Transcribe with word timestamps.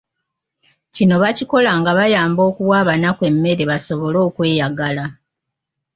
Kino 0.95 1.15
bakikola 1.23 1.71
nga 1.79 1.91
bayamba 1.99 2.41
okuwa 2.49 2.75
abanaku 2.81 3.21
emmere 3.31 3.63
basobole 3.71 4.17
okweyagala. 4.27 5.05